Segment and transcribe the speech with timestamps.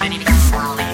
[0.00, 0.87] I need to go slowly.